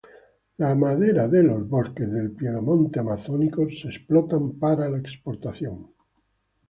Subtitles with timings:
[0.57, 5.93] Las maderas de los bosques del piedemonte amazónico son explotadas para la exportación.